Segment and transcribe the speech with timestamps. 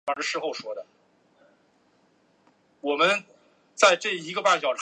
[0.01, 0.01] 星出彰彦是一位日本宇宙航空研究开发机构的太
[4.59, 4.75] 空人。